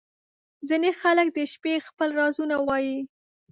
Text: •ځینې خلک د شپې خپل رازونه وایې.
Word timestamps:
•ځینې 0.67 0.89
خلک 1.01 1.27
د 1.33 1.37
شپې 1.51 1.73
خپل 1.87 2.09
رازونه 2.19 2.55
وایې. 2.67 2.97